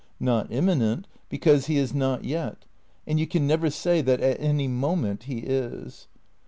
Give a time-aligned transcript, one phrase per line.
[0.19, 2.65] Not immanent, because he is not yet,
[3.05, 6.07] and you can never say that at any moment he is.